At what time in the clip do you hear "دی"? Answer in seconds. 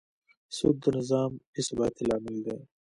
2.45-2.57